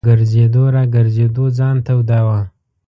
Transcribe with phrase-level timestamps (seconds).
[0.03, 2.39] په ګرځېدو را ګرځېدو ځان توداوه.